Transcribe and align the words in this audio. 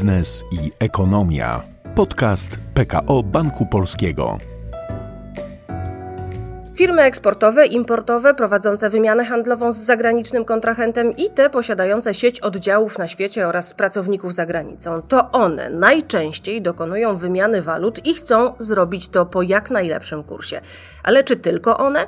biznes 0.00 0.42
i 0.52 0.72
ekonomia. 0.78 1.62
Podcast 1.94 2.50
PKO 2.74 3.22
Banku 3.22 3.66
Polskiego. 3.66 4.38
Firmy 6.74 7.02
eksportowe, 7.02 7.66
importowe, 7.66 8.34
prowadzące 8.34 8.90
wymianę 8.90 9.24
handlową 9.24 9.72
z 9.72 9.76
zagranicznym 9.76 10.44
kontrahentem 10.44 11.16
i 11.16 11.30
te 11.30 11.50
posiadające 11.50 12.14
sieć 12.14 12.40
oddziałów 12.40 12.98
na 12.98 13.08
świecie 13.08 13.48
oraz 13.48 13.74
pracowników 13.74 14.34
za 14.34 14.46
granicą. 14.46 15.02
To 15.02 15.30
one 15.30 15.70
najczęściej 15.70 16.62
dokonują 16.62 17.14
wymiany 17.14 17.62
walut 17.62 18.06
i 18.06 18.14
chcą 18.14 18.54
zrobić 18.58 19.08
to 19.08 19.26
po 19.26 19.42
jak 19.42 19.70
najlepszym 19.70 20.24
kursie. 20.24 20.60
Ale 21.02 21.24
czy 21.24 21.36
tylko 21.36 21.78
one? 21.78 22.06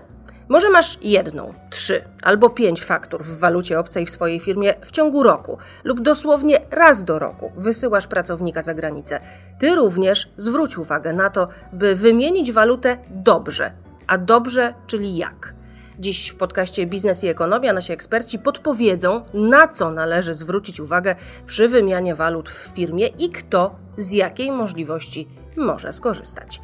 Może 0.52 0.70
masz 0.70 0.98
jedną, 1.02 1.54
trzy 1.70 2.02
albo 2.22 2.50
pięć 2.50 2.84
faktur 2.84 3.24
w 3.24 3.38
walucie 3.38 3.78
obcej 3.78 4.06
w 4.06 4.10
swojej 4.10 4.40
firmie 4.40 4.74
w 4.84 4.90
ciągu 4.90 5.22
roku 5.22 5.58
lub 5.84 6.00
dosłownie 6.00 6.60
raz 6.70 7.04
do 7.04 7.18
roku 7.18 7.52
wysyłasz 7.56 8.06
pracownika 8.06 8.62
za 8.62 8.74
granicę. 8.74 9.20
Ty 9.58 9.74
również 9.74 10.30
zwróć 10.36 10.78
uwagę 10.78 11.12
na 11.12 11.30
to, 11.30 11.48
by 11.72 11.94
wymienić 11.94 12.52
walutę 12.52 12.96
dobrze. 13.10 13.72
A 14.06 14.18
dobrze, 14.18 14.74
czyli 14.86 15.16
jak? 15.16 15.54
Dziś 15.98 16.28
w 16.28 16.36
podcaście 16.36 16.86
Biznes 16.86 17.24
i 17.24 17.28
Ekonomia 17.28 17.72
nasi 17.72 17.92
eksperci 17.92 18.38
podpowiedzą, 18.38 19.22
na 19.34 19.68
co 19.68 19.90
należy 19.90 20.34
zwrócić 20.34 20.80
uwagę 20.80 21.14
przy 21.46 21.68
wymianie 21.68 22.14
walut 22.14 22.48
w 22.48 22.74
firmie 22.74 23.06
i 23.06 23.30
kto 23.30 23.74
z 23.96 24.12
jakiej 24.12 24.50
możliwości 24.50 25.28
może 25.56 25.92
skorzystać. 25.92 26.60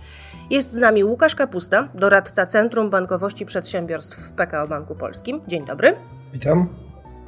Jest 0.51 0.73
z 0.73 0.77
nami 0.77 1.05
Łukasz 1.05 1.34
Kapusta, 1.34 1.88
doradca 1.95 2.47
Centrum 2.47 2.91
Bankowości 2.91 3.47
Przedsiębiorstw 3.47 4.19
w 4.19 4.33
PKO 4.33 4.69
Banku 4.69 4.95
Polskim. 4.95 5.41
Dzień 5.48 5.66
dobry. 5.66 5.95
Witam. 6.33 6.69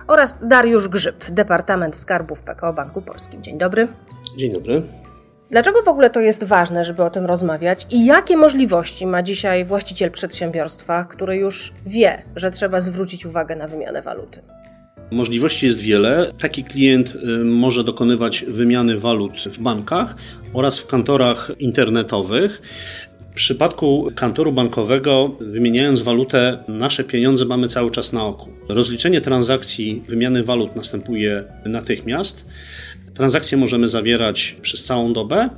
Oraz 0.07 0.35
Dariusz 0.43 0.89
Grzyb, 0.89 1.31
Departament 1.31 1.97
Skarbu 1.97 2.35
w 2.35 2.43
PKO 2.43 2.73
Banku 2.73 3.03
Polskim. 3.03 3.43
Dzień 3.43 3.59
dobry. 3.59 3.89
Dzień 4.37 4.53
dobry. 4.53 4.83
Dlaczego 5.51 5.83
w 5.83 5.89
ogóle 5.89 6.11
to 6.11 6.21
jest 6.21 6.45
ważne, 6.45 6.85
żeby 6.85 7.05
o 7.05 7.11
tym 7.11 7.27
rozmawiać 7.27 7.87
i 7.91 8.05
jakie 8.05 8.37
możliwości 8.37 9.07
ma 9.07 9.23
dzisiaj 9.23 9.65
właściciel 9.65 10.11
przedsiębiorstwa, 10.11 11.05
który 11.05 11.37
już 11.37 11.73
wie, 11.87 12.23
że 12.37 12.51
trzeba 12.51 12.81
zwrócić 12.81 13.27
uwagę 13.27 13.57
na 13.57 13.69
wymianę 13.69 14.03
waluty? 14.03 14.43
Możliwości 15.11 15.67
jest 15.67 15.81
wiele. 15.81 16.33
Taki 16.39 16.65
klient 16.65 17.15
y, 17.15 17.45
może 17.45 17.85
dokonywać 17.85 18.45
wymiany 18.49 18.99
walut 18.99 19.41
w 19.41 19.59
bankach 19.59 20.15
oraz 20.53 20.79
w 20.79 20.87
kantorach 20.87 21.51
internetowych. 21.59 22.63
W 23.31 23.35
przypadku 23.35 24.11
kantoru 24.15 24.53
bankowego, 24.53 25.37
wymieniając 25.41 26.03
walutę, 26.03 26.65
nasze 26.69 27.05
pieniądze 27.05 27.45
mamy 27.45 27.69
cały 27.69 27.91
czas 27.91 28.13
na 28.13 28.25
oku. 28.25 28.51
Rozliczenie 28.69 29.21
transakcji 29.21 30.03
wymiany 30.09 30.45
walut 30.45 30.77
następuje 30.77 31.45
natychmiast. 31.65 32.47
Transakcje 33.15 33.59
możemy 33.59 33.89
zawierać 33.89 34.57
przez 34.63 34.85
całą 34.85 35.13
dobę. 35.13 35.51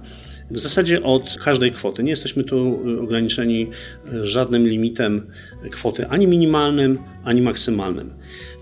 W 0.51 0.59
zasadzie 0.59 1.03
od 1.03 1.37
każdej 1.45 1.73
kwoty. 1.73 2.03
Nie 2.03 2.11
jesteśmy 2.11 2.45
tu 2.45 2.81
ograniczeni 3.03 3.67
żadnym 4.23 4.69
limitem 4.69 5.27
kwoty, 5.71 6.09
ani 6.09 6.27
minimalnym, 6.27 6.99
ani 7.25 7.43
maksymalnym. 7.43 8.11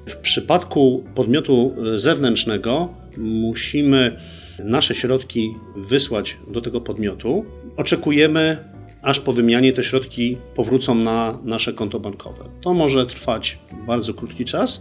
W 0.06 0.16
przypadku 0.16 1.04
podmiotu 1.14 1.74
zewnętrznego 1.94 2.94
musimy 3.16 4.20
nasze 4.64 4.94
środki 4.94 5.50
wysłać 5.76 6.38
do 6.52 6.60
tego 6.60 6.80
podmiotu. 6.80 7.44
Oczekujemy 7.76 8.69
aż 9.02 9.20
po 9.20 9.32
wymianie 9.32 9.72
te 9.72 9.82
środki 9.82 10.38
powrócą 10.54 10.94
na 10.94 11.38
nasze 11.42 11.72
konto 11.72 12.00
bankowe. 12.00 12.44
To 12.60 12.74
może 12.74 13.06
trwać 13.06 13.58
bardzo 13.86 14.14
krótki 14.14 14.44
czas, 14.44 14.80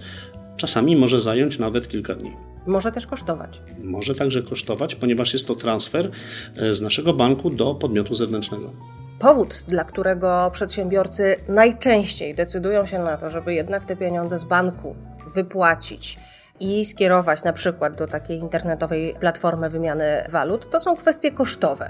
czasami 0.57 0.95
może 0.95 1.19
zająć 1.19 1.59
nawet 1.59 1.87
kilka 1.87 2.15
dni. 2.15 2.31
Może 2.67 2.91
też 2.91 3.07
kosztować. 3.07 3.61
Może 3.83 4.15
także 4.15 4.43
kosztować, 4.43 4.95
ponieważ 4.95 5.33
jest 5.33 5.47
to 5.47 5.55
transfer 5.55 6.11
e, 6.57 6.73
z 6.73 6.81
naszego 6.81 7.13
banku 7.13 7.49
do 7.49 7.75
podmiotu 7.75 8.13
zewnętrznego. 8.13 8.73
Powód, 9.19 9.63
dla 9.67 9.83
którego 9.83 10.49
przedsiębiorcy 10.53 11.35
najczęściej 11.47 12.35
decydują 12.35 12.85
się 12.85 12.99
na 12.99 13.17
to, 13.17 13.29
żeby 13.29 13.53
jednak 13.53 13.85
te 13.85 13.95
pieniądze 13.95 14.39
z 14.39 14.43
banku 14.43 14.95
wypłacić 15.33 16.19
i 16.59 16.85
skierować 16.85 17.43
na 17.43 17.53
przykład 17.53 17.97
do 17.97 18.07
takiej 18.07 18.39
internetowej 18.39 19.15
platformy 19.19 19.69
wymiany 19.69 20.25
walut, 20.29 20.69
to 20.69 20.79
są 20.79 20.95
kwestie 20.95 21.31
kosztowe. 21.31 21.89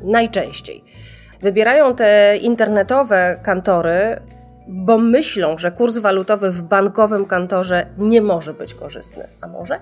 Najczęściej. 0.00 0.84
Wybierają 1.40 1.94
te 1.94 2.36
internetowe 2.36 3.40
kantory, 3.42 4.20
bo 4.68 4.98
myślą, 4.98 5.58
że 5.58 5.70
kurs 5.70 5.96
walutowy 5.96 6.50
w 6.50 6.62
bankowym 6.62 7.26
kantorze 7.26 7.86
nie 7.98 8.20
może 8.20 8.54
być 8.54 8.74
korzystny. 8.74 9.24
A 9.40 9.48
może? 9.48 9.80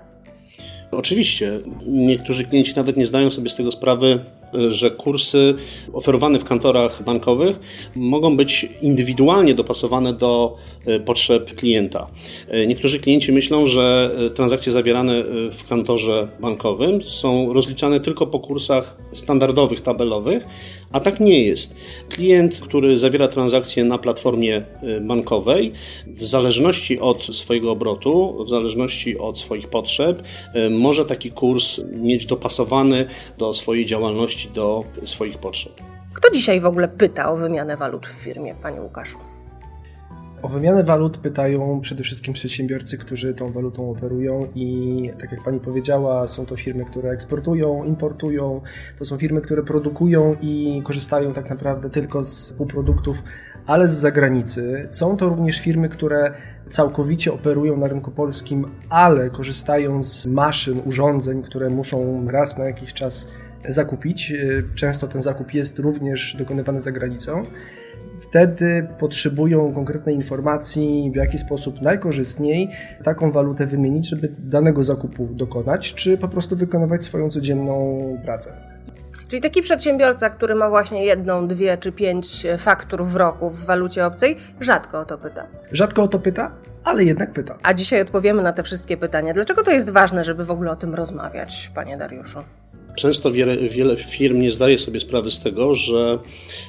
Oczywiście. 0.91 1.61
Niektórzy 1.87 2.45
klienci 2.45 2.73
nawet 2.77 2.97
nie 2.97 3.07
zdają 3.07 3.31
sobie 3.31 3.49
z 3.49 3.57
tego 3.57 3.73
sprawy, 3.73 4.21
że 4.69 4.91
kursy 4.91 5.55
oferowane 5.93 6.39
w 6.39 6.45
kantorach 6.45 7.03
bankowych 7.03 7.61
mogą 7.97 8.37
być 8.37 8.69
indywidualnie 8.83 9.55
dopasowane 9.55 10.13
do 10.13 10.57
e, 10.87 11.01
potrzeb 11.01 11.55
klienta. 11.55 12.07
E, 12.49 12.67
niektórzy 12.67 13.01
klienci 13.01 13.33
myślą, 13.33 13.67
że 13.67 14.15
e, 14.27 14.31
transakcje 14.31 14.73
zawierane 14.73 15.25
w 15.53 15.65
kantorze 15.69 16.29
bankowym 16.41 17.03
są 17.03 17.53
rozliczane 17.53 18.01
tylko 18.01 18.27
po 18.27 18.41
kursach 18.41 18.97
standardowych, 19.13 19.81
tabelowych, 19.81 20.47
a 20.93 21.01
tak 21.01 21.21
nie 21.21 21.45
jest. 21.45 21.77
Klient, 22.09 22.61
który 22.61 22.99
zawiera 22.99 23.29
transakcje 23.29 23.85
na 23.85 23.99
platformie 23.99 24.65
bankowej, 25.01 25.73
w 26.07 26.25
zależności 26.25 27.01
od 27.01 27.25
swojego 27.25 27.71
obrotu, 27.71 28.45
w 28.47 28.49
zależności 28.49 29.19
od 29.19 29.39
swoich 29.39 29.69
potrzeb, 29.69 30.23
może 30.71 31.05
taki 31.05 31.31
kurs 31.31 31.81
mieć 31.93 32.27
dopasowany 32.27 33.07
do 33.39 33.53
swojej 33.53 33.87
działalności 33.87 34.44
do 34.49 34.84
swoich 35.05 35.38
potrzeb. 35.38 35.72
Kto 36.12 36.31
dzisiaj 36.31 36.60
w 36.60 36.66
ogóle 36.66 36.88
pyta 36.88 37.31
o 37.31 37.37
wymianę 37.37 37.77
walut 37.77 38.06
w 38.06 38.10
firmie, 38.10 38.55
panie 38.62 38.81
Łukaszu? 38.81 39.19
O 40.44 40.49
wymianę 40.49 40.84
walut 40.84 41.19
pytają 41.19 41.81
przede 41.81 42.03
wszystkim 42.03 42.34
przedsiębiorcy, 42.34 42.99
którzy 42.99 43.34
tą 43.34 43.53
walutą 43.53 43.91
operują 43.91 44.47
i 44.55 45.10
tak 45.21 45.32
jak 45.32 45.43
pani 45.43 45.60
powiedziała, 45.60 46.28
są 46.28 46.47
to 46.47 46.56
firmy, 46.56 46.84
które 46.84 47.10
eksportują, 47.10 47.84
importują, 47.84 48.60
to 48.99 49.05
są 49.05 49.16
firmy, 49.16 49.41
które 49.41 49.62
produkują 49.62 50.37
i 50.41 50.82
korzystają 50.84 51.32
tak 51.32 51.50
naprawdę 51.50 51.91
tylko 51.91 52.25
z 52.25 52.53
półproduktów, 52.53 53.22
ale 53.66 53.88
z 53.88 53.94
zagranicy. 53.94 54.88
Są 54.91 55.16
to 55.16 55.28
również 55.28 55.61
firmy, 55.61 55.88
które 55.88 56.34
całkowicie 56.69 57.32
operują 57.32 57.76
na 57.76 57.88
rynku 57.88 58.11
polskim, 58.11 58.66
ale 58.88 59.31
korzystają 59.31 60.03
z 60.03 60.26
maszyn, 60.26 60.82
urządzeń, 60.87 61.43
które 61.43 61.71
muszą 61.71 62.26
raz 62.31 62.59
na 62.59 62.65
jakiś 62.65 62.93
czas 62.93 63.28
zakupić. 63.69 64.33
E, 64.33 64.37
często 64.75 65.07
ten 65.07 65.23
zakup 65.23 65.55
jest 65.55 65.79
również 65.79 66.37
dokonywany 66.37 66.81
za 66.81 66.93
granicą. 66.93 67.43
Wtedy 68.21 68.87
potrzebują 68.99 69.75
konkretnej 69.75 70.15
informacji, 70.15 71.11
w 71.15 71.17
jaki 71.17 71.39
sposób 71.39 71.83
najkorzystniej 71.83 72.71
taką 73.05 73.33
walutę 73.33 73.67
wymienić, 73.67 74.09
żeby 74.09 74.29
danego 74.39 74.83
zakupu 74.83 75.27
dokonać, 75.27 75.95
czy 75.95 76.19
po 76.19 76.29
prostu 76.29 76.57
wykonywać 76.57 77.05
swoją 77.05 77.31
codzienną 77.31 77.99
pracę. 78.25 78.57
Czyli 79.29 79.43
taki 79.43 79.63
przedsiębiorca, 79.63 80.31
który 80.31 80.55
ma 80.55 80.71
właśnie 80.71 81.05
jedną, 81.05 81.49
dwie 81.49 81.79
czy 81.79 81.93
pięć 81.93 82.47
faktur 82.59 83.05
w 83.05 83.17
roku 83.17 83.51
w 83.51 83.65
walucie 83.65 84.07
obcej, 84.07 84.37
rzadko 84.61 85.01
o 85.01 85.05
to 85.05 85.19
pyta. 85.19 85.47
Rzadko 85.73 86.03
o 86.03 86.09
to 86.09 86.19
pyta, 86.19 86.53
ale 86.85 87.05
jednak 87.05 87.33
pyta. 87.33 87.59
A 87.63 87.75
dzisiaj 87.75 88.01
odpowiemy 88.01 88.43
na 88.43 88.53
te 88.53 88.63
wszystkie 88.63 88.97
pytania. 88.97 89.35
Dlaczego 89.35 89.63
to 89.63 89.71
jest 89.71 89.91
ważne, 89.91 90.25
żeby 90.25 90.45
w 90.45 90.51
ogóle 90.51 90.71
o 90.71 90.77
tym 90.77 90.95
rozmawiać, 90.95 91.71
panie 91.75 91.97
Dariuszu? 91.97 92.39
Często 92.97 93.31
wiele, 93.31 93.56
wiele 93.56 93.97
firm 93.97 94.41
nie 94.41 94.53
zdaje 94.53 94.78
sobie 94.78 95.00
sprawy 95.00 95.31
z 95.31 95.41
tego, 95.41 95.75
że 95.75 96.19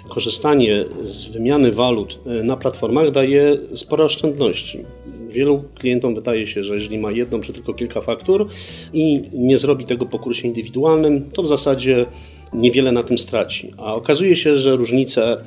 korzystanie 0.09 0.85
z 1.03 1.25
wymiany 1.25 1.71
walut 1.71 2.19
e, 2.25 2.43
na 2.43 2.57
platformach 2.57 3.11
daje 3.11 3.57
spore 3.73 4.03
oszczędności. 4.03 4.79
Wielu 5.27 5.63
klientom 5.75 6.15
wydaje 6.15 6.47
się, 6.47 6.63
że 6.63 6.73
jeżeli 6.73 6.97
ma 6.97 7.11
jedną 7.11 7.41
czy 7.41 7.53
tylko 7.53 7.73
kilka 7.73 8.01
faktur 8.01 8.47
i 8.93 9.23
nie 9.33 9.57
zrobi 9.57 9.85
tego 9.85 10.05
po 10.05 10.19
kursie 10.19 10.47
indywidualnym, 10.47 11.31
to 11.31 11.43
w 11.43 11.47
zasadzie 11.47 12.05
niewiele 12.53 12.91
na 12.91 13.03
tym 13.03 13.17
straci. 13.17 13.71
A 13.77 13.95
okazuje 13.95 14.35
się, 14.35 14.57
że 14.57 14.75
różnice 14.75 15.37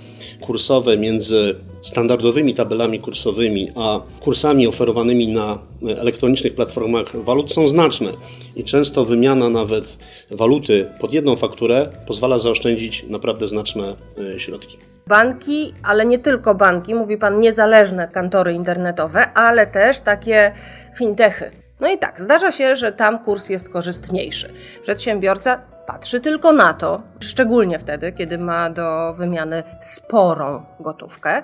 kursowe 0.41 0.97
między 0.97 1.55
standardowymi 1.81 2.55
tabelami 2.55 3.01
kursowymi 3.01 3.73
a 3.77 4.01
kursami 4.21 4.67
oferowanymi 4.67 5.29
na 5.29 5.59
elektronicznych 5.83 6.55
platformach 6.55 7.17
walut 7.17 7.53
są 7.53 7.69
znaczne 7.69 8.13
i 8.57 8.65
często 8.65 9.05
wymiana 9.05 9.51
nawet 9.51 9.99
waluty 10.31 10.89
pod 11.01 11.13
jedną 11.13 11.37
fakturę 11.37 11.89
pozwala 12.07 12.39
zaoszczędzić 12.39 13.05
naprawdę 13.09 13.47
znaczne 13.47 13.97
e, 14.35 14.39
środki. 14.39 14.79
Banki, 15.07 15.75
ale 15.83 16.07
nie 16.07 16.19
tylko 16.19 16.55
banki, 16.55 16.95
mówi 16.95 17.19
Pan 17.19 17.41
niezależne 17.41 18.09
kantory 18.09 18.53
internetowe, 18.53 19.33
ale 19.33 19.67
też 19.67 20.01
takie 20.01 20.53
fintechy. 20.99 21.51
No 21.81 21.93
i 21.93 21.99
tak, 21.99 22.21
zdarza 22.21 22.53
się, 22.53 22.77
że 22.77 22.93
tam 22.93 23.19
kurs 23.19 23.49
jest 23.49 23.69
korzystniejszy. 23.69 24.53
Przedsiębiorca 24.83 25.78
patrzy 25.89 26.21
tylko 26.21 26.53
na 26.53 26.75
to, 26.75 27.03
szczególnie 27.21 27.79
wtedy, 27.79 28.13
kiedy 28.13 28.39
ma 28.39 28.71
do 28.71 29.15
wymiany 29.15 29.63
sporą 29.81 30.63
gotówkę. 30.81 31.43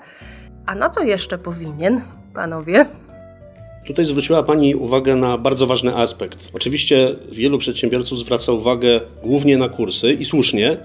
A 0.65 0.75
na 0.75 0.89
co 0.89 1.03
jeszcze 1.03 1.37
powinien, 1.37 2.01
panowie? 2.33 2.85
Tutaj 3.87 4.05
zwróciła 4.05 4.43
Pani 4.43 4.75
uwagę 4.75 5.15
na 5.15 5.37
bardzo 5.37 5.67
ważny 5.67 5.95
aspekt. 5.95 6.49
Oczywiście 6.53 7.15
wielu 7.31 7.57
przedsiębiorców 7.57 8.19
zwraca 8.19 8.51
uwagę 8.51 9.01
głównie 9.23 9.57
na 9.57 9.69
kursy 9.69 10.13
i 10.13 10.25
słusznie, 10.25 10.77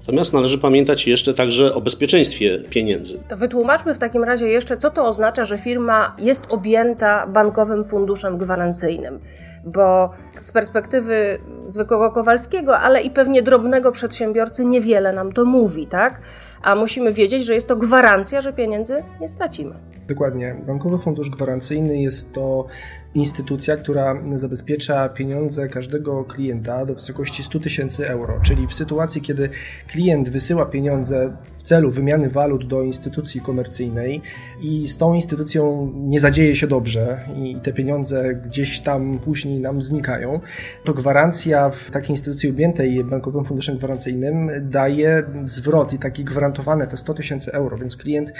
Natomiast 0.00 0.32
należy 0.32 0.58
pamiętać 0.58 1.06
jeszcze 1.06 1.34
także 1.34 1.74
o 1.74 1.80
bezpieczeństwie 1.80 2.58
pieniędzy. 2.70 3.18
To 3.28 3.36
wytłumaczmy 3.36 3.94
w 3.94 3.98
takim 3.98 4.24
razie 4.24 4.48
jeszcze, 4.48 4.76
co 4.76 4.90
to 4.90 5.04
oznacza, 5.04 5.44
że 5.44 5.58
firma 5.58 6.16
jest 6.18 6.44
objęta 6.48 7.26
bankowym 7.26 7.84
funduszem 7.84 8.38
gwarancyjnym. 8.38 9.20
Bo 9.64 10.10
z 10.42 10.52
perspektywy 10.52 11.38
zwykłego 11.66 12.12
Kowalskiego, 12.12 12.78
ale 12.78 13.02
i 13.02 13.10
pewnie 13.10 13.42
drobnego 13.42 13.92
przedsiębiorcy 13.92 14.64
niewiele 14.64 15.12
nam 15.12 15.32
to 15.32 15.44
mówi, 15.44 15.86
tak? 15.86 16.20
A 16.62 16.74
musimy 16.74 17.12
wiedzieć, 17.12 17.44
że 17.44 17.54
jest 17.54 17.68
to 17.68 17.76
gwarancja, 17.76 18.40
że 18.40 18.52
pieniędzy 18.52 19.02
nie 19.20 19.28
stracimy. 19.28 19.74
Dokładnie. 20.08 20.56
Bankowy 20.66 20.98
Fundusz 20.98 21.30
Gwarancyjny 21.30 22.02
jest 22.02 22.32
to 22.32 22.66
instytucja, 23.14 23.76
która 23.76 24.22
zabezpiecza 24.34 25.08
pieniądze 25.08 25.68
każdego 25.68 26.24
klienta 26.24 26.86
do 26.86 26.94
wysokości 26.94 27.42
100 27.42 27.60
tysięcy 27.60 28.08
euro. 28.08 28.40
Czyli 28.42 28.66
w 28.66 28.74
sytuacji, 28.74 29.20
kiedy 29.20 29.50
klient 29.86 30.28
wysyła 30.28 30.66
pieniądze 30.66 31.36
w 31.58 31.62
celu 31.62 31.90
wymiany 31.90 32.30
walut 32.30 32.66
do 32.66 32.82
instytucji 32.82 33.40
komercyjnej 33.40 34.22
i 34.60 34.88
z 34.88 34.98
tą 34.98 35.14
instytucją 35.14 35.92
nie 35.94 36.20
zadzieje 36.20 36.56
się 36.56 36.66
dobrze 36.66 37.20
i 37.36 37.56
te 37.62 37.72
pieniądze 37.72 38.34
gdzieś 38.34 38.80
tam 38.80 39.18
później 39.18 39.60
nam 39.60 39.82
znikają, 39.82 40.40
to 40.84 40.94
gwarancja 40.94 41.70
w 41.70 41.90
takiej 41.90 42.10
instytucji 42.10 42.50
objętej 42.50 43.04
Bankowym 43.04 43.44
Funduszem 43.44 43.78
Gwarancyjnym 43.78 44.50
daje 44.62 45.22
zwrot 45.44 45.92
i 45.92 45.98
taki 45.98 46.24
gwarantowane 46.24 46.86
te 46.86 46.96
100 46.96 47.14
tysięcy 47.14 47.52
euro, 47.52 47.78
więc 47.78 47.96
klient 47.96 48.32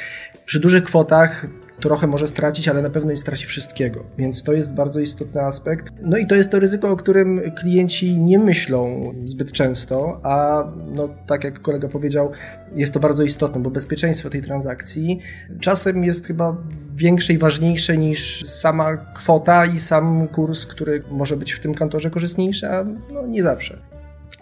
przy 0.47 0.61
dużych 0.61 0.85
kwotach 0.85 1.47
trochę 1.81 2.07
może 2.07 2.27
stracić, 2.27 2.69
ale 2.69 2.83
na 2.83 2.91
pewno 2.91 3.11
nie 3.11 3.17
straci 3.17 3.47
wszystkiego. 3.47 4.05
Więc 4.19 4.43
to 4.43 4.53
jest 4.53 4.75
bardzo 4.75 5.01
istotny 5.01 5.43
aspekt. 5.43 5.93
No 6.03 6.19
i 6.19 6.27
to 6.27 6.35
jest 6.35 6.51
to 6.51 6.61
ryzyko, 6.61 6.91
o 6.91 6.97
którym 6.97 7.53
klienci 7.57 8.19
nie 8.19 8.39
myślą 8.39 9.13
zbyt 9.25 9.53
często, 9.53 10.21
a 10.23 10.65
no, 10.87 11.09
tak 11.27 11.45
jak 11.45 11.63
kolega 11.63 11.89
powiedział, 11.89 12.33
jest 12.75 12.95
to 12.95 13.01
bardzo 13.01 13.23
istotne, 13.23 13.63
bo 13.63 13.71
bezpieczeństwo 13.71 14.31
tej 14.31 14.43
transakcji 14.43 15.21
czasem 15.61 16.05
jest 16.05 16.27
chyba 16.27 16.57
większe 16.95 17.33
i 17.33 17.39
ważniejsze 17.39 17.97
niż 17.97 18.45
sama 18.45 18.97
kwota 18.97 19.67
i 19.67 19.81
sam 19.81 20.29
kurs, 20.29 20.67
który 20.67 21.03
może 21.11 21.37
być 21.37 21.53
w 21.53 21.61
tym 21.61 21.75
kantorze 21.75 22.11
korzystniejszy, 22.11 22.69
a 22.69 22.85
no, 23.13 23.27
nie 23.27 23.43
zawsze. 23.43 23.79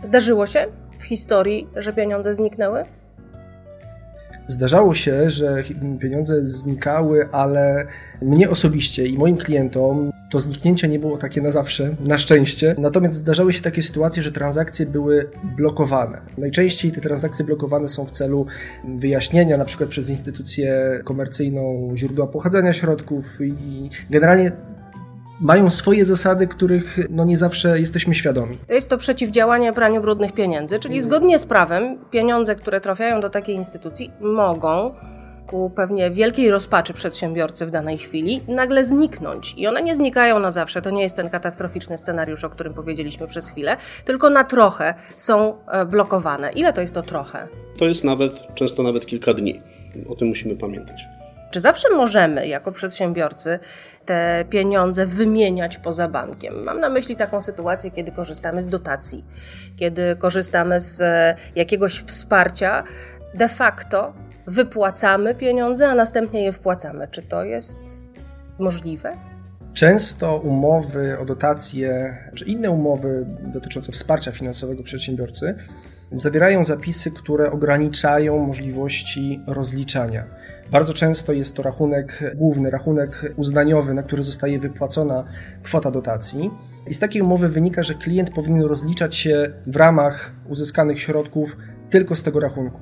Zdarzyło 0.03 0.47
się 0.47 0.67
w 0.99 1.05
historii, 1.05 1.69
że 1.77 1.93
pieniądze 1.93 2.35
zniknęły? 2.35 2.85
Zdarzało 4.49 4.95
się, 4.95 5.31
że 5.31 5.63
pieniądze 6.01 6.47
znikały, 6.47 7.29
ale 7.33 7.87
mnie 8.23 8.51
osobiście 8.51 9.07
i 9.07 9.19
moim 9.19 9.37
klientom 9.37 10.13
to 10.31 10.41
zniknięcie 10.41 10.89
nie 10.89 10.99
było 10.99 11.19
takie 11.19 11.43
na 11.43 11.51
zawsze, 11.51 11.97
na 12.01 12.19
szczęście. 12.19 12.75
Natomiast 12.79 13.19
zdarzały 13.19 13.53
się 13.53 13.63
takie 13.63 13.83
sytuacje, 13.83 14.23
że 14.23 14.33
transakcje 14.33 14.87
były 14.87 15.31
blokowane. 15.57 16.21
Najczęściej 16.39 16.93
te 16.93 17.01
transakcje 17.01 17.45
blokowane 17.45 17.89
są 17.89 18.05
w 18.05 18.11
celu 18.11 18.47
wyjaśnienia, 18.99 19.57
na 19.57 19.65
przykład 19.65 19.91
przez 19.91 20.11
instytucję 20.11 21.01
komercyjną 21.05 21.93
źródła 21.95 22.27
pochodzenia 22.27 22.73
środków 22.73 23.41
i 23.41 23.91
generalnie 24.11 24.53
mają 25.41 25.71
swoje 25.71 26.05
zasady, 26.05 26.47
których 26.47 26.99
no 27.11 27.25
nie 27.25 27.37
zawsze 27.37 27.81
jesteśmy 27.81 28.15
świadomi. 28.15 28.59
To 28.67 28.75
jest 28.75 28.91
to 28.91 28.99
przeciwdziałanie 28.99 29.73
praniu 29.73 30.01
brudnych 30.01 30.33
pieniędzy, 30.33 30.79
czyli 30.79 31.01
zgodnie 31.01 31.39
z 31.39 31.47
prawem 31.47 31.99
pieniądze, 32.11 32.55
które 32.55 32.81
trafiają 32.81 33.21
do 33.21 33.31
takiej 33.31 33.57
instytucji 33.57 34.11
mogą 34.21 34.95
ku 35.47 35.71
pewnie 35.71 36.11
wielkiej 36.11 36.51
rozpaczy 36.51 36.93
przedsiębiorcy 36.93 37.67
w 37.67 37.71
danej 37.71 37.99
chwili 37.99 38.41
nagle 38.49 38.85
zniknąć. 38.85 39.55
I 39.57 39.67
one 39.67 39.83
nie 39.83 39.95
znikają 39.95 40.39
na 40.39 40.51
zawsze. 40.51 40.83
To 40.83 40.91
nie 40.91 41.03
jest 41.03 41.17
ten 41.17 41.31
katastroficzny 41.31 41.99
scenariusz, 41.99 42.45
o 42.45 42.51
którym 42.51 42.75
powiedzieliśmy 42.75 43.27
przez 43.27 43.49
chwilę, 43.49 43.77
tylko 44.05 44.31
na 44.31 44.45
trochę 44.45 44.95
są 45.17 45.55
e, 45.67 45.87
blokowane. 45.87 46.53
Ile 46.53 46.73
to 46.73 46.81
jest 46.81 46.95
to 46.95 47.03
trochę? 47.03 47.49
To 47.79 47.85
jest 47.85 48.05
nawet, 48.05 48.55
często 48.55 48.83
nawet 48.83 49.07
kilka 49.07 49.35
dni. 49.35 49.63
O 50.09 50.15
tym 50.15 50.29
musimy 50.29 50.57
pamiętać. 50.57 51.03
Czy 51.57 51.61
zawsze 51.61 51.91
możemy 51.91 52.47
jako 52.47 52.73
przedsiębiorcy 52.73 53.59
te 54.07 54.45
pieniądze 54.51 55.07
wymieniać 55.07 55.79
poza 55.79 56.09
bankiem? 56.09 56.65
Mam 56.65 56.81
na 56.81 56.89
myśli 56.89 57.17
taką 57.17 57.43
sytuację, 57.43 57.91
kiedy 57.91 58.13
korzystamy 58.13 58.63
z 58.63 58.69
dotacji, 58.69 59.25
kiedy 59.77 60.17
korzystamy 60.17 60.81
z 60.81 61.01
e, 61.01 61.37
jakiegoś 61.55 62.01
wsparcia, 62.01 62.85
de 63.35 63.49
facto 63.49 64.13
wypłacamy 64.47 65.35
pieniądze, 65.35 65.89
a 65.89 65.95
następnie 65.95 66.45
je 66.45 66.53
wpłacamy. 66.53 67.09
Czy 67.11 67.23
to 67.23 67.45
jest 67.45 68.05
możliwe? 68.59 69.13
Często 69.75 70.39
umowy 70.39 71.19
o 71.19 71.25
dotacje, 71.25 72.19
czy 72.35 72.45
inne 72.45 72.71
umowy 72.71 73.27
dotyczące 73.43 73.93
wsparcia 73.93 74.33
finansowego 74.33 74.83
przedsiębiorcy 74.83 75.55
zawierają 76.13 76.65
zapisy, 76.65 77.11
które 77.11 77.53
ograniczają 77.53 78.39
możliwości 78.39 79.41
rozliczania. 79.47 80.25
Bardzo 80.71 80.93
często 80.93 81.33
jest 81.33 81.55
to 81.55 81.63
rachunek 81.63 82.35
główny, 82.37 82.71
rachunek 82.71 83.33
uznaniowy, 83.37 83.95
na 83.95 84.03
który 84.03 84.23
zostaje 84.23 84.59
wypłacona 84.59 85.25
kwota 85.63 85.91
dotacji. 85.91 86.51
I 86.89 86.95
z 86.95 86.99
takiej 86.99 87.23
umowy 87.23 87.49
wynika, 87.49 87.83
że 87.83 87.95
klient 87.95 88.31
powinien 88.31 88.63
rozliczać 88.63 89.17
się 89.17 89.53
w 89.67 89.77
ramach 89.77 90.33
uzyskanych 90.49 91.01
środków 91.01 91.57
tylko 91.91 92.15
z 92.15 92.23
tego 92.23 92.41
rachunku. 92.41 92.81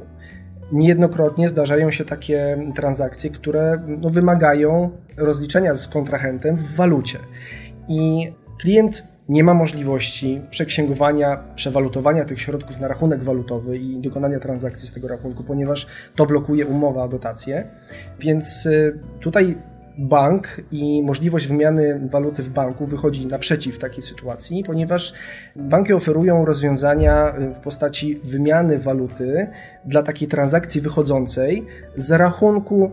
Niejednokrotnie 0.72 1.48
zdarzają 1.48 1.90
się 1.90 2.04
takie 2.04 2.58
transakcje, 2.74 3.30
które 3.30 3.82
no, 3.86 4.10
wymagają 4.10 4.90
rozliczenia 5.16 5.74
z 5.74 5.88
kontrahentem 5.88 6.56
w 6.56 6.74
walucie. 6.74 7.18
I 7.88 8.32
klient 8.60 9.04
nie 9.28 9.44
ma 9.44 9.54
możliwości 9.54 10.40
przeksięgowania, 10.50 11.44
przewalutowania 11.54 12.24
tych 12.24 12.40
środków 12.40 12.80
na 12.80 12.88
rachunek 12.88 13.24
walutowy 13.24 13.78
i 13.78 14.00
dokonania 14.00 14.40
transakcji 14.40 14.88
z 14.88 14.92
tego 14.92 15.08
rachunku, 15.08 15.44
ponieważ 15.44 15.86
to 16.16 16.26
blokuje 16.26 16.66
umowa 16.66 17.04
o 17.04 17.08
dotację. 17.08 17.64
Więc 18.20 18.66
y, 18.66 18.98
tutaj 19.20 19.56
bank 19.98 20.60
i 20.72 21.02
możliwość 21.02 21.46
wymiany 21.46 22.08
waluty 22.10 22.42
w 22.42 22.50
banku 22.50 22.86
wychodzi 22.86 23.26
naprzeciw 23.26 23.78
takiej 23.78 24.02
sytuacji, 24.02 24.64
ponieważ 24.64 25.12
banki 25.56 25.92
oferują 25.92 26.44
rozwiązania 26.44 27.36
y, 27.38 27.54
w 27.54 27.58
postaci 27.58 28.20
wymiany 28.24 28.78
waluty 28.78 29.46
dla 29.84 30.02
takiej 30.02 30.28
transakcji 30.28 30.80
wychodzącej 30.80 31.66
z 31.96 32.10
rachunku 32.10 32.90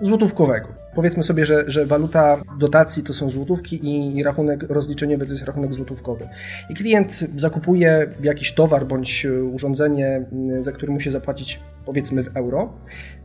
złotówkowego. 0.00 0.68
Powiedzmy 0.94 1.22
sobie, 1.22 1.46
że, 1.46 1.64
że 1.66 1.86
waluta 1.86 2.36
dotacji 2.58 3.02
to 3.02 3.12
są 3.12 3.30
złotówki 3.30 3.80
i 4.16 4.22
rachunek 4.22 4.62
rozliczeniowy 4.68 5.24
to 5.26 5.32
jest 5.32 5.44
rachunek 5.44 5.74
złotówkowy. 5.74 6.28
I 6.70 6.74
klient 6.74 7.24
zakupuje 7.36 8.06
jakiś 8.22 8.54
towar 8.54 8.86
bądź 8.86 9.26
urządzenie, 9.52 10.24
za 10.60 10.72
który 10.72 10.92
musi 10.92 11.10
zapłacić 11.10 11.60
powiedzmy 11.86 12.22
w 12.22 12.36
euro. 12.36 12.72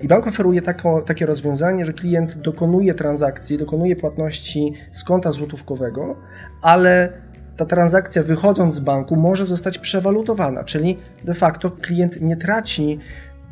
I 0.02 0.08
bank 0.08 0.28
oferuje 0.28 0.62
tako, 0.62 1.02
takie 1.02 1.26
rozwiązanie, 1.26 1.86
że 1.86 1.94
klient 1.94 2.38
dokonuje 2.38 2.94
transakcji, 2.94 3.58
dokonuje 3.58 3.96
płatności 3.96 4.74
z 4.92 5.04
konta 5.04 5.32
złotówkowego, 5.32 6.16
ale 6.62 7.14
ta 7.58 7.66
transakcja 7.66 8.24
wychodząc 8.24 8.76
z 8.76 8.80
banku 8.80 9.16
może 9.16 9.46
zostać 9.46 9.78
przewalutowana, 9.78 10.64
czyli 10.64 10.98
de 11.24 11.34
facto 11.34 11.72
klient 11.72 12.22
nie 12.22 12.38
traci 12.38 13.00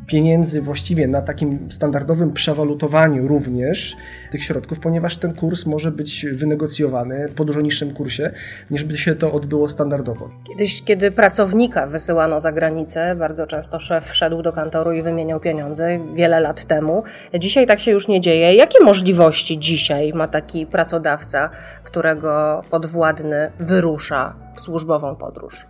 pieniędzy 0.06 0.60
właściwie 0.60 1.06
na 1.06 1.22
takim 1.22 1.72
standardowym 1.72 2.32
przewalutowaniu 2.32 3.28
również 3.28 3.96
tych 4.30 4.44
środków, 4.44 4.80
ponieważ 4.80 5.16
ten 5.16 5.34
kurs 5.34 5.66
może 5.66 5.90
być 5.90 6.26
wynegocjowany 6.32 7.26
po 7.36 7.44
dużo 7.44 7.60
niższym 7.60 7.94
kursie, 7.94 8.30
niż 8.70 8.84
by 8.84 8.96
się 8.96 9.14
to 9.14 9.32
odbyło 9.32 9.68
standardowo. 9.68 10.30
Kiedyś, 10.48 10.82
kiedy 10.82 11.10
pracownika 11.10 11.86
wysyłano 11.86 12.40
za 12.40 12.52
granicę, 12.52 13.16
bardzo 13.16 13.46
często 13.46 13.80
szef 13.80 14.14
szedł 14.14 14.42
do 14.42 14.52
kantoru 14.52 14.92
i 14.92 15.02
wymieniał 15.02 15.40
pieniądze 15.40 15.98
wiele 16.14 16.40
lat 16.40 16.64
temu. 16.64 17.02
Dzisiaj 17.38 17.66
tak 17.66 17.80
się 17.80 17.90
już 17.90 18.08
nie 18.08 18.20
dzieje. 18.20 18.54
Jakie 18.54 18.84
możliwości 18.84 19.58
dzisiaj 19.58 20.12
ma 20.12 20.28
taki 20.28 20.66
pracodawca, 20.66 21.50
którego 21.84 22.62
podwładny 22.70 23.52
wyrusza 23.58 24.34
w 24.54 24.60
służbową 24.60 25.16
podróż? 25.16 25.66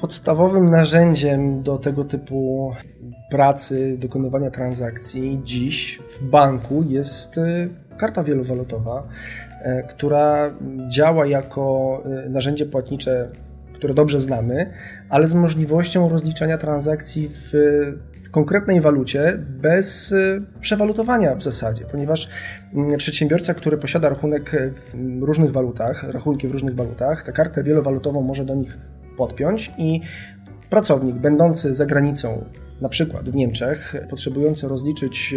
Podstawowym 0.00 0.70
narzędziem 0.70 1.62
do 1.62 1.78
tego 1.78 2.04
typu 2.04 2.72
pracy, 3.30 3.96
dokonywania 3.98 4.50
transakcji 4.50 5.40
dziś 5.44 6.00
w 6.08 6.22
banku 6.24 6.84
jest 6.86 7.38
y, 7.38 7.68
karta 7.98 8.22
wielowalutowa, 8.22 9.08
e, 9.62 9.82
która 9.82 10.54
działa 10.88 11.26
jako 11.26 12.02
y, 12.26 12.30
narzędzie 12.30 12.66
płatnicze, 12.66 13.28
które 13.72 13.94
dobrze 13.94 14.20
znamy, 14.20 14.72
ale 15.08 15.28
z 15.28 15.34
możliwością 15.34 16.08
rozliczania 16.08 16.58
transakcji 16.58 17.28
w 17.30 17.52
konkretnej 18.30 18.80
walucie 18.80 19.38
bez 19.38 20.12
y, 20.12 20.42
przewalutowania 20.60 21.34
w 21.34 21.42
zasadzie, 21.42 21.84
ponieważ 21.84 22.28
mm, 22.74 22.96
przedsiębiorca, 22.98 23.54
który 23.54 23.78
posiada 23.78 24.08
rachunek 24.08 24.72
w 24.74 25.22
różnych 25.22 25.52
walutach, 25.52 26.04
rachunki 26.04 26.48
w 26.48 26.50
różnych 26.50 26.74
walutach, 26.74 27.22
tę 27.22 27.32
kartę 27.32 27.62
wielowalutową 27.62 28.22
może 28.22 28.44
do 28.44 28.54
nich 28.54 28.78
podpiąć 29.16 29.72
i 29.78 30.00
pracownik 30.70 31.16
będący 31.16 31.74
za 31.74 31.86
granicą 31.86 32.44
na 32.80 32.88
przykład 32.88 33.30
w 33.30 33.34
Niemczech, 33.34 33.94
potrzebujące 34.10 34.68
rozliczyć 34.68 35.34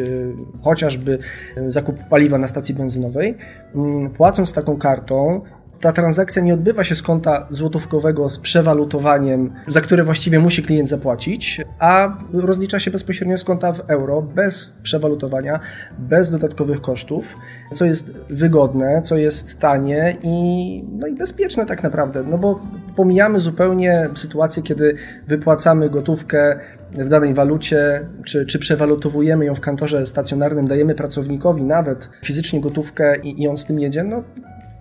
chociażby 0.62 1.19
zakup 1.67 2.03
paliwa 2.03 2.38
na 2.38 2.48
stacji 2.48 2.75
benzynowej, 2.75 3.38
mm, 3.75 4.10
płacąc 4.10 4.53
taką 4.53 4.77
kartą, 4.77 5.41
ta 5.81 5.91
transakcja 5.91 6.41
nie 6.41 6.53
odbywa 6.53 6.83
się 6.83 6.95
z 6.95 7.01
konta 7.01 7.48
złotówkowego 7.50 8.29
z 8.29 8.39
przewalutowaniem, 8.39 9.53
za 9.67 9.81
które 9.81 10.03
właściwie 10.03 10.39
musi 10.39 10.63
klient 10.63 10.89
zapłacić, 10.89 11.62
a 11.79 12.17
rozlicza 12.33 12.79
się 12.79 12.91
bezpośrednio 12.91 13.38
z 13.38 13.43
konta 13.43 13.71
w 13.71 13.79
euro, 13.88 14.21
bez 14.21 14.71
przewalutowania, 14.83 15.59
bez 16.00 16.31
dodatkowych 16.31 16.81
kosztów, 16.81 17.36
co 17.74 17.86
jest 17.86 18.12
wygodne, 18.29 19.01
co 19.01 19.17
jest 19.17 19.59
tanie 19.59 20.17
i, 20.24 20.83
no 20.91 21.07
i 21.07 21.15
bezpieczne 21.15 21.65
tak 21.65 21.83
naprawdę, 21.83 22.24
no 22.24 22.38
bo 22.38 22.59
pomijamy 22.95 23.39
zupełnie 23.39 24.09
sytuację, 24.15 24.63
kiedy 24.63 24.95
wypłacamy 25.27 25.89
gotówkę 25.89 26.59
w 26.91 27.09
danej 27.09 27.33
walucie, 27.33 28.05
czy, 28.25 28.45
czy 28.45 28.59
przewalutowujemy 28.59 29.45
ją 29.45 29.55
w 29.55 29.59
kantorze 29.59 30.05
stacjonarnym, 30.05 30.67
dajemy 30.67 30.95
pracownikowi 30.95 31.63
nawet 31.63 32.09
fizycznie 32.24 32.62
gotówkę 32.62 33.17
i, 33.17 33.43
i 33.43 33.48
on 33.48 33.57
z 33.57 33.65
tym 33.65 33.79
jedzie, 33.79 34.03
no 34.03 34.24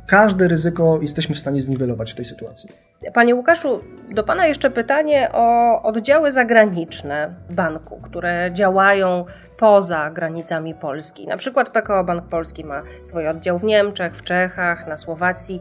każde 0.09 0.49
ryzyko 0.49 0.99
jesteśmy 1.03 1.35
w 1.35 1.39
stanie 1.39 1.61
zniwelować 1.61 2.13
w 2.13 2.15
tej 2.15 2.25
sytuacji. 2.25 2.71
Panie 3.15 3.35
Łukaszu, 3.35 3.81
do 4.11 4.25
Pana 4.25 4.47
jeszcze 4.47 4.71
pytanie 4.71 5.29
o 5.33 5.83
oddziały 5.83 6.33
zagraniczne 6.33 7.35
banku, 7.51 8.01
które 8.03 8.51
działają 8.53 9.25
poza 9.57 10.11
granicami 10.11 10.75
Polski. 10.75 11.27
Na 11.27 11.37
przykład 11.37 11.71
PKO 11.71 12.05
Bank 12.05 12.25
Polski 12.25 12.65
ma 12.65 12.83
swój 13.03 13.29
oddział 13.29 13.59
w 13.59 13.65
Niemczech, 13.65 14.17
w 14.17 14.23
Czechach, 14.23 14.87
na 14.87 14.97
Słowacji. 14.97 15.61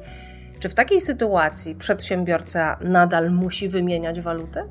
Czy 0.59 0.69
w 0.69 0.73
takiej 0.73 1.01
sytuacji 1.01 1.75
przedsiębiorca 1.75 2.77
nadal 2.81 3.31
musi 3.31 3.69
wymieniać 3.69 4.21
walutę? 4.21 4.63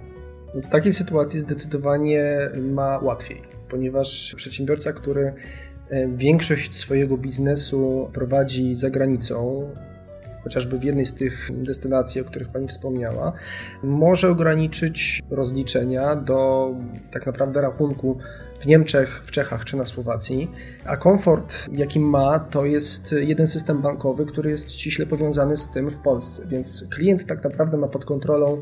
W 0.55 0.69
takiej 0.69 0.93
sytuacji 0.93 1.41
zdecydowanie 1.41 2.51
ma 2.61 2.99
łatwiej, 2.99 3.43
ponieważ 3.69 4.35
przedsiębiorca, 4.37 4.93
który 4.93 5.35
większość 6.17 6.75
swojego 6.75 7.17
biznesu 7.17 8.11
prowadzi 8.13 8.75
za 8.75 8.91
granicą, 8.91 9.71
chociażby 10.45 10.79
w 10.79 10.85
jednej 10.85 11.07
z 11.07 11.15
tych 11.15 11.51
destynacji, 11.63 12.21
o 12.21 12.25
których 12.25 12.49
Pani 12.49 12.69
wspomniała, 12.69 13.33
może 13.83 14.31
ograniczyć 14.31 15.23
rozliczenia 15.31 16.17
do 16.17 16.71
tak 17.11 17.27
naprawdę 17.27 17.61
rachunku 17.61 18.19
w 18.61 18.67
Niemczech, 18.67 19.23
w 19.27 19.31
Czechach 19.31 19.65
czy 19.65 19.77
na 19.77 19.85
Słowacji, 19.85 20.51
a 20.85 20.97
komfort, 20.97 21.69
jaki 21.73 22.01
ma, 22.01 22.39
to 22.39 22.65
jest 22.65 23.15
jeden 23.19 23.47
system 23.47 23.83
bankowy, 23.83 24.27
który 24.27 24.51
jest 24.51 24.71
ściśle 24.71 25.07
powiązany 25.07 25.57
z 25.57 25.71
tym 25.71 25.91
w 25.91 25.99
Polsce, 25.99 26.43
więc 26.49 26.85
klient 26.91 27.27
tak 27.27 27.45
naprawdę 27.45 27.77
ma 27.77 27.89
pod 27.89 28.05
kontrolą 28.05 28.61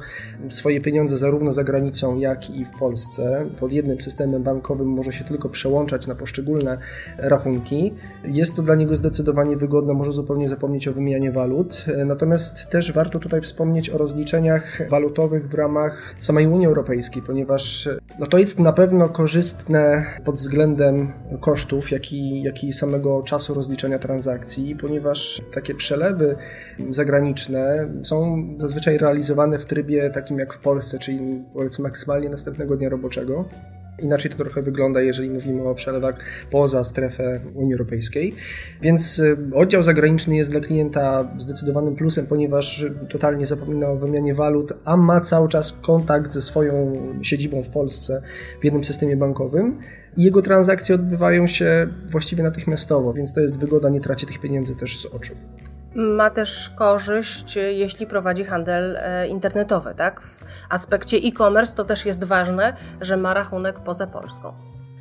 swoje 0.49 0.81
pieniądze 0.81 1.19
zarówno 1.19 1.53
za 1.53 1.65
granicą, 1.65 2.19
jak 2.19 2.51
i 2.51 2.65
w 2.65 2.71
Polsce. 2.71 3.47
Pod 3.61 3.73
jednym 3.73 4.01
systemem 4.01 4.43
bankowym 4.43 4.89
może 4.89 5.13
się 5.13 5.25
tylko 5.25 5.49
przełączać 5.49 6.07
na 6.07 6.15
poszczególne 6.15 6.79
rachunki. 7.19 7.95
Jest 8.25 8.57
to 8.57 8.63
dla 8.63 8.75
niego 8.75 8.97
zdecydowanie 8.97 9.57
wygodne, 9.57 9.95
może 9.95 10.13
zupełnie 10.13 10.49
zapomnieć 10.49 10.89
o 10.89 10.93
wymianie 10.93 11.33
walut. 11.33 11.85
Natomiast 12.07 12.71
też 12.71 12.93
warto 12.93 13.19
tutaj 13.19 13.41
wspomnieć 13.41 13.91
o 13.91 13.99
rozliczeniach 13.99 14.89
walutowych 14.89 15.49
w 15.49 15.55
ramach 15.55 16.15
samej 16.21 16.47
Unii 16.47 16.67
Europejskiej, 16.67 17.23
ponieważ 17.23 17.89
no 18.19 18.27
to 18.27 18.39
jest 18.39 18.59
na 18.59 18.73
pewno 18.73 19.09
korzystne 19.09 19.84
pod 20.25 20.35
względem 20.35 21.13
kosztów, 21.41 21.91
jak 21.91 22.13
i, 22.13 22.43
jak 22.43 22.65
i 22.65 22.73
samego 22.73 23.23
czasu 23.23 23.55
rozliczenia 23.55 23.99
transakcji, 23.99 24.77
ponieważ 24.77 25.43
takie 25.53 25.75
przelewy 25.75 26.37
zagraniczne 26.91 27.89
są 28.03 28.45
zazwyczaj 28.59 28.99
realizowane 28.99 29.59
w 29.59 29.65
trybie 29.65 30.11
takim 30.11 30.39
jak 30.39 30.55
w 30.55 30.59
Polsce, 30.59 30.99
czyli 30.99 31.45
powiedzmy 31.53 31.83
maksymalnie 31.83 32.29
następnego 32.29 32.77
dnia 32.77 32.89
roboczego. 32.89 33.45
Inaczej 33.99 34.31
to 34.31 34.37
trochę 34.37 34.63
wygląda, 34.63 35.01
jeżeli 35.01 35.31
mówimy 35.31 35.69
o 35.69 35.75
przelewach 35.75 36.19
poza 36.51 36.85
strefę 36.85 37.41
Unii 37.55 37.73
Europejskiej. 37.73 38.35
Więc 38.83 39.19
y, 39.19 39.37
oddział 39.55 39.83
zagraniczny 39.83 40.37
jest 40.37 40.51
dla 40.51 40.61
klienta 40.61 41.29
zdecydowanym 41.37 41.97
plusem, 41.97 42.27
ponieważ 42.27 42.87
totalnie 43.09 43.47
zapomina 43.47 43.89
o 43.89 43.97
wymianie 43.97 44.35
walut, 44.35 44.73
a 44.85 44.97
ma 44.97 45.21
cały 45.21 45.49
czas 45.49 45.79
kontakt 45.83 46.33
ze 46.33 46.43
swoją 46.43 46.93
siedzibą 47.23 47.63
w 47.63 47.69
Polsce 47.69 48.23
w 48.61 48.65
jednym 48.65 48.85
systemie 48.85 49.17
bankowym. 49.17 49.79
I 50.17 50.23
jego 50.23 50.43
transakcje 50.43 50.95
odbywają 50.95 51.47
się 51.47 51.89
właściwie 52.11 52.43
natychmiastowo, 52.43 53.13
więc 53.13 53.35
to 53.35 53.41
jest 53.41 53.59
wygoda, 53.59 53.89
nie 53.89 54.01
traci 54.01 54.27
tych 54.27 54.41
pieniędzy 54.41 54.77
też 54.77 54.99
z 54.99 55.07
oczu 55.07 55.35
ma 55.95 56.31
też 56.31 56.71
korzyść, 56.71 57.57
jeśli 57.57 58.07
prowadzi 58.07 58.45
handel 58.45 58.97
e, 58.97 59.29
internetowy. 59.29 59.95
Tak? 59.95 60.21
W 60.21 60.45
aspekcie 60.69 61.17
e-commerce 61.17 61.75
to 61.75 61.85
też 61.85 62.07
jest 62.07 62.25
ważne, 62.25 62.77
że 63.01 63.17
ma 63.17 63.35
rachunek 63.35 63.81
poza 63.81 64.07
Polską. 64.07 64.53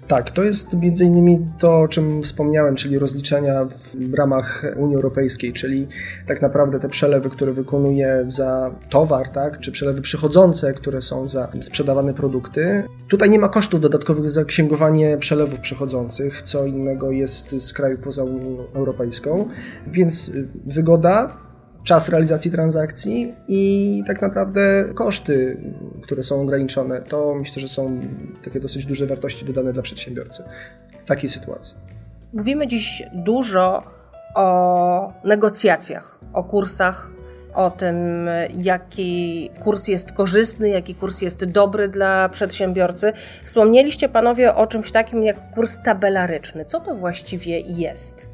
Tak, 0.08 0.32
to 0.32 0.44
jest 0.44 0.74
między 0.74 1.06
innymi 1.06 1.48
to, 1.60 1.80
o 1.80 1.88
czym 1.88 2.24
wspomniałem, 2.24 2.76
czyli 2.76 3.00
rozliczenia 3.00 3.66
w 3.66 4.14
ramach 4.14 4.66
Unii 4.78 4.96
Europejskiej, 4.96 5.54
czyli 5.54 5.88
tak 6.28 6.42
naprawdę 6.42 6.80
te 6.80 6.90
przelewy, 6.90 7.30
które 7.30 7.52
wykonuje 7.52 8.26
za 8.28 8.76
towar, 8.90 9.30
tak, 9.30 9.60
czy 9.60 9.72
przelewy 9.72 10.02
przychodzące, 10.02 10.74
które 10.74 11.02
są 11.02 11.28
za 11.28 11.48
sprzedawane 11.62 12.14
produkty. 12.14 12.84
Tutaj 13.08 13.30
nie 13.30 13.40
ma 13.40 13.50
kosztów 13.50 13.82
dodatkowych 13.82 14.30
za 14.30 14.46
księgowanie 14.46 15.18
przelewów 15.18 15.60
przychodzących, 15.60 16.42
co 16.42 16.66
innego 16.66 17.12
jest 17.12 17.52
z 17.52 17.74
kraju 17.74 17.98
poza 17.98 18.24
Unią 18.24 18.58
Europejską, 18.74 19.48
więc 19.88 20.32
wygoda 20.66 21.43
czas 21.84 22.10
realizacji 22.10 22.52
transakcji 22.52 23.34
i 23.48 24.04
tak 24.08 24.22
naprawdę 24.22 24.86
koszty, 24.94 25.58
które 26.04 26.24
są 26.24 26.42
ograniczone. 26.42 27.02
To 27.02 27.36
myślę, 27.36 27.62
że 27.62 27.68
są 27.68 28.00
takie 28.44 28.60
dosyć 28.60 28.86
duże 28.86 29.08
wartości 29.08 29.46
dodane 29.46 29.74
dla 29.74 29.82
przedsiębiorcy 29.82 30.44
w 31.04 31.08
takiej 31.08 31.30
sytuacji. 31.30 31.76
Mówimy 32.34 32.68
dziś 32.68 33.04
dużo 33.14 33.84
o 34.36 35.14
negocjacjach, 35.24 36.20
o 36.34 36.44
kursach, 36.44 37.12
o 37.54 37.70
tym, 37.70 37.96
jaki 38.54 39.50
kurs 39.60 39.88
jest 39.88 40.12
korzystny, 40.12 40.70
jaki 40.70 40.96
kurs 40.96 41.22
jest 41.22 41.46
dobry 41.46 41.88
dla 41.88 42.30
przedsiębiorcy. 42.30 43.14
Wspomnieliście 43.44 44.10
panowie 44.10 44.56
o 44.56 44.68
czymś 44.68 44.92
takim 44.92 45.24
jak 45.24 45.52
kurs 45.52 45.80
tabelaryczny. 45.84 46.66
Co 46.66 46.80
to 46.80 46.96
właściwie 46.96 47.60
jest? 47.60 48.30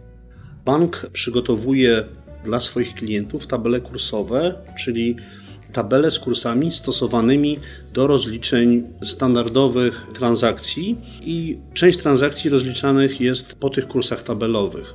Bank 0.66 1.10
przygotowuje 1.14 2.04
dla 2.44 2.60
swoich 2.60 2.94
klientów 2.94 3.48
tabele 3.48 3.82
kursowe, 3.82 4.56
czyli 4.78 5.16
tabele 5.74 6.12
z 6.12 6.20
kursami 6.20 6.72
stosowanymi 6.72 7.60
do 7.94 8.08
rozliczeń 8.08 8.88
standardowych 9.04 10.08
transakcji 10.14 10.98
i 11.22 11.58
część 11.74 12.00
transakcji 12.00 12.50
rozliczanych 12.50 13.22
jest 13.22 13.56
po 13.56 13.70
tych 13.70 13.88
kursach 13.88 14.22
tabelowych. 14.22 14.94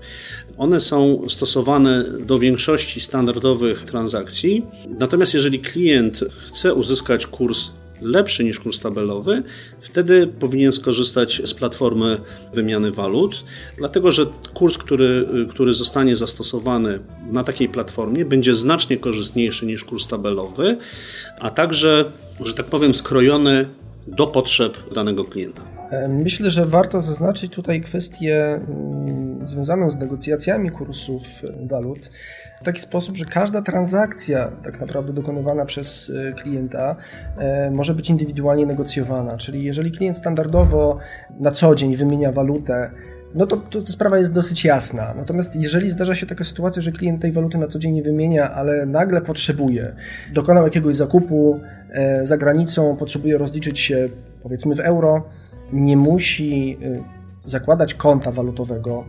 One 0.59 0.81
są 0.81 1.29
stosowane 1.29 2.05
do 2.21 2.39
większości 2.39 3.01
standardowych 3.01 3.83
transakcji, 3.83 4.63
natomiast 4.99 5.35
jeżeli 5.35 5.59
klient 5.61 6.25
chce 6.39 6.75
uzyskać 6.75 7.27
kurs 7.27 7.71
lepszy 8.01 8.45
niż 8.45 8.61
kurs 8.61 8.81
tabelowy, 8.81 9.43
wtedy 9.81 10.27
powinien 10.27 10.73
skorzystać 10.73 11.43
z 11.45 11.55
platformy 11.55 12.21
wymiany 12.55 12.91
walut, 12.91 13.45
dlatego 13.79 14.13
że 14.13 14.27
kurs, 14.55 14.79
który, 14.79 15.27
który 15.51 15.75
zostanie 15.75 16.17
zastosowany 16.17 16.99
na 17.31 17.45
takiej 17.45 17.69
platformie, 17.69 18.25
będzie 18.25 18.55
znacznie 18.55 18.97
korzystniejszy 18.97 19.67
niż 19.67 19.85
kurs 19.85 20.07
tabelowy, 20.09 20.79
a 21.39 21.51
także, 21.51 22.05
że 22.45 22.55
tak 22.55 22.67
powiem, 22.67 22.95
skrojony 22.95 23.69
do 24.07 24.27
potrzeb 24.27 24.77
danego 24.95 25.25
klienta. 25.25 25.63
Myślę, 26.09 26.51
że 26.51 26.67
warto 26.67 27.01
zaznaczyć 27.01 27.53
tutaj 27.53 27.81
kwestię 27.81 28.61
mm, 28.69 29.47
związaną 29.47 29.91
z 29.91 29.97
negocjacjami 29.97 30.71
kursów 30.71 31.23
walut 31.67 32.11
w 32.61 32.65
taki 32.65 32.81
sposób, 32.81 33.17
że 33.17 33.25
każda 33.25 33.63
transakcja 33.63 34.51
tak 34.63 34.81
naprawdę 34.81 35.13
dokonywana 35.13 35.65
przez 35.65 36.13
e, 36.29 36.33
klienta 36.33 36.97
e, 37.39 37.71
może 37.71 37.95
być 37.95 38.11
indywidualnie 38.11 38.67
negocjowana. 38.67 39.37
Czyli 39.37 39.65
jeżeli 39.65 39.91
klient 39.91 40.17
standardowo 40.19 40.99
na 41.41 41.51
co 41.51 41.75
dzień 41.75 41.97
wymienia 41.97 42.33
walutę, 42.33 42.91
no 43.35 43.47
to, 43.47 43.57
to 43.57 43.87
sprawa 43.87 44.19
jest 44.19 44.35
dosyć 44.35 44.65
jasna. 44.65 45.15
Natomiast 45.17 45.57
jeżeli 45.57 45.91
zdarza 45.91 46.15
się 46.15 46.27
taka 46.27 46.45
sytuacja, 46.45 46.83
że 46.83 46.93
klient 46.93 47.23
tej 47.23 47.33
waluty 47.33 47.59
na 47.59 47.67
co 47.67 47.79
dzień 47.79 47.93
nie 47.93 48.03
wymienia, 48.03 48.51
ale 48.51 48.87
nagle 48.87 49.21
potrzebuje, 49.21 49.95
dokonał 50.33 50.65
jakiegoś 50.65 50.97
zakupu 50.97 51.61
e, 51.91 52.27
za 52.27 52.37
granicą, 52.37 52.97
potrzebuje 52.97 53.39
rozliczyć 53.39 53.79
się 53.79 54.09
powiedzmy 54.43 54.75
w 54.75 54.81
euro, 54.81 55.23
nie 55.73 55.97
musi 55.97 56.79
zakładać 57.45 57.95
konta 57.95 58.33
walutowego, 58.33 59.05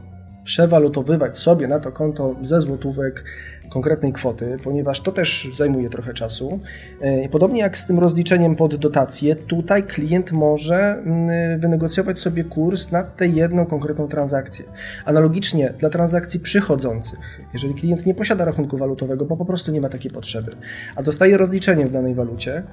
przewalutowywać 0.45 1.37
sobie 1.37 1.67
na 1.67 1.79
to 1.79 1.91
konto 1.91 2.35
ze 2.41 2.61
złotówek 2.61 3.23
konkretnej 3.69 4.13
kwoty, 4.13 4.57
ponieważ 4.63 5.01
to 5.01 5.11
też 5.11 5.49
zajmuje 5.53 5.89
trochę 5.89 6.13
czasu. 6.13 6.59
E, 7.01 7.29
podobnie 7.29 7.61
jak 7.61 7.77
z 7.77 7.85
tym 7.85 7.99
rozliczeniem 7.99 8.55
pod 8.55 8.75
dotację, 8.75 9.35
tutaj 9.35 9.83
klient 9.83 10.31
może 10.31 10.75
mm, 10.77 11.59
wynegocjować 11.59 12.19
sobie 12.19 12.43
kurs 12.43 12.91
na 12.91 13.03
tę 13.03 13.27
jedną 13.27 13.65
konkretną 13.65 14.07
transakcję. 14.07 14.65
Analogicznie 15.05 15.73
dla 15.79 15.89
transakcji 15.89 16.39
przychodzących, 16.39 17.41
jeżeli 17.53 17.73
klient 17.73 18.05
nie 18.05 18.13
posiada 18.13 18.45
rachunku 18.45 18.77
walutowego, 18.77 19.25
bo 19.25 19.37
po 19.37 19.45
prostu 19.45 19.71
nie 19.71 19.81
ma 19.81 19.89
takiej 19.89 20.11
potrzeby, 20.11 20.51
a 20.95 21.03
dostaje 21.03 21.37
rozliczenie 21.37 21.85
w 21.85 21.91
danej 21.91 22.15
walucie, 22.15 22.63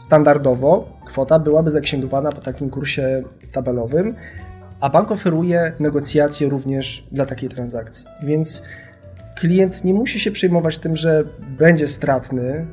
Standardowo 0.00 0.88
kwota 1.04 1.38
byłaby 1.38 1.70
zaksięgowana 1.70 2.32
po 2.32 2.40
takim 2.40 2.70
kursie 2.70 3.22
tabelowym, 3.52 4.14
a 4.80 4.90
bank 4.90 5.10
oferuje 5.10 5.72
negocjacje 5.80 6.48
również 6.48 7.06
dla 7.12 7.26
takiej 7.26 7.48
transakcji. 7.48 8.06
Więc 8.22 8.62
klient 9.40 9.84
nie 9.84 9.94
musi 9.94 10.20
się 10.20 10.30
przejmować 10.30 10.78
tym, 10.78 10.96
że 10.96 11.24
będzie 11.58 11.86
stratny 11.86 12.66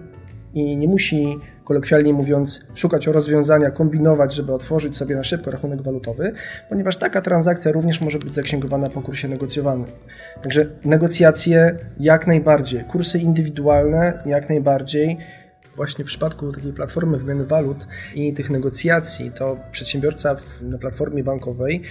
i 0.53 0.77
nie 0.77 0.87
musi, 0.87 1.37
kolokwialnie 1.63 2.13
mówiąc, 2.13 2.65
szukać 2.75 3.07
rozwiązania, 3.07 3.71
kombinować, 3.71 4.33
żeby 4.35 4.53
otworzyć 4.53 4.95
sobie 4.95 5.15
na 5.15 5.23
szybko 5.23 5.51
rachunek 5.51 5.81
walutowy, 5.81 6.33
ponieważ 6.69 6.97
taka 6.97 7.21
transakcja 7.21 7.71
również 7.71 8.01
może 8.01 8.19
być 8.19 8.35
zaksięgowana 8.35 8.89
po 8.89 9.01
kursie 9.01 9.27
negocjowanym. 9.27 9.85
Także 10.41 10.65
negocjacje 10.85 11.75
jak 11.99 12.27
najbardziej, 12.27 12.83
kursy 12.83 13.19
indywidualne 13.19 14.23
jak 14.25 14.49
najbardziej. 14.49 15.17
Właśnie 15.77 16.05
w 16.05 16.07
przypadku 16.07 16.51
takiej 16.51 16.73
platformy 16.73 17.17
wymiany 17.17 17.45
walut 17.45 17.87
i 18.15 18.33
tych 18.33 18.49
negocjacji, 18.49 19.31
to 19.31 19.57
przedsiębiorca 19.71 20.35
na 20.61 20.77
platformie 20.77 21.23
bankowej 21.23 21.81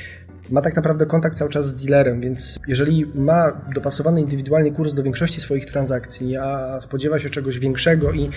ma 0.50 0.60
tak 0.60 0.76
naprawdę 0.76 1.06
kontakt 1.06 1.36
cały 1.36 1.50
czas 1.50 1.66
z 1.66 1.74
dealerem, 1.76 2.20
więc 2.20 2.58
jeżeli 2.68 3.06
ma 3.14 3.60
dopasowany 3.74 4.20
indywidualnie 4.20 4.72
kurs 4.72 4.94
do 4.94 5.02
większości 5.02 5.40
swoich 5.40 5.66
transakcji, 5.66 6.36
a 6.36 6.80
spodziewa 6.80 7.18
się 7.18 7.30
czegoś 7.30 7.58
większego 7.58 8.12
i 8.12 8.30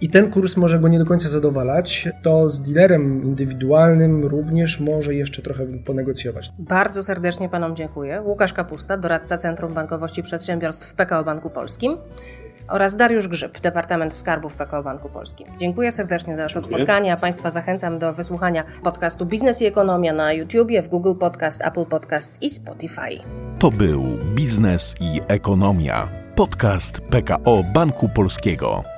i 0.00 0.08
ten 0.08 0.30
kurs 0.30 0.56
może 0.56 0.78
go 0.78 0.88
nie 0.88 0.98
do 0.98 1.06
końca 1.06 1.28
zadowalać, 1.28 2.08
to 2.22 2.50
z 2.50 2.62
dealerem 2.62 3.24
indywidualnym 3.24 4.24
również 4.24 4.80
może 4.80 5.14
jeszcze 5.14 5.42
trochę 5.42 5.66
ponegocjować. 5.86 6.50
Bardzo 6.58 7.02
serdecznie 7.02 7.48
Panom 7.48 7.76
dziękuję. 7.76 8.22
Łukasz 8.24 8.52
Kapusta, 8.52 8.96
doradca 8.96 9.38
Centrum 9.38 9.74
Bankowości 9.74 10.22
Przedsiębiorstw 10.22 10.92
w 10.92 10.94
PKO 10.94 11.24
Banku 11.24 11.50
Polskim 11.50 11.96
oraz 12.68 12.96
Dariusz 12.96 13.28
Grzyb, 13.28 13.60
Departament 13.60 14.14
Skarbu 14.14 14.48
w 14.48 14.54
PKO 14.54 14.82
Banku 14.82 15.08
Polskim. 15.08 15.46
Dziękuję 15.58 15.92
serdecznie 15.92 16.36
za 16.36 16.48
to 16.48 16.60
spotkanie, 16.60 17.12
a 17.12 17.16
Państwa 17.16 17.50
zachęcam 17.50 17.98
do 17.98 18.12
wysłuchania 18.12 18.64
podcastu 18.82 19.26
Biznes 19.26 19.62
i 19.62 19.66
Ekonomia 19.66 20.12
na 20.12 20.32
YouTubie, 20.32 20.82
w 20.82 20.88
Google 20.88 21.14
Podcast, 21.20 21.62
Apple 21.62 21.86
Podcast 21.86 22.42
i 22.42 22.50
Spotify. 22.50 23.20
To 23.58 23.70
był 23.70 24.02
Biznes 24.34 24.94
i 25.00 25.20
Ekonomia, 25.28 26.08
podcast 26.34 27.00
PKO 27.00 27.64
Banku 27.74 28.08
Polskiego. 28.08 28.97